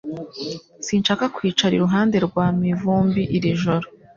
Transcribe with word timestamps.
Sinshaka 0.85 1.25
kwicara 1.35 1.73
iruhande 1.75 2.17
rwa 2.27 2.45
Mivumbi 2.59 3.21
iri 3.35 3.49
joro 3.61 3.85